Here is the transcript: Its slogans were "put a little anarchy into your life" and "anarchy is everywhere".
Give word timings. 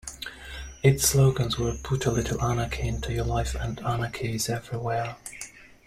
Its 0.81 1.03
slogans 1.07 1.59
were 1.59 1.73
"put 1.83 2.07
a 2.07 2.11
little 2.11 2.41
anarchy 2.43 2.87
into 2.87 3.13
your 3.13 3.23
life" 3.23 3.53
and 3.53 3.79
"anarchy 3.81 4.33
is 4.33 4.49
everywhere". 4.49 5.15